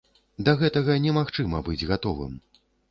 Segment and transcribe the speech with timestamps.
[0.47, 2.39] Да гэтага немагчыма быць гатовым.